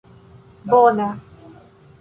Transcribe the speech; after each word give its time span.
bona 0.69 1.07